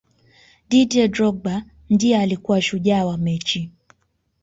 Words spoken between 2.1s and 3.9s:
alikuwa shujaa wa mechi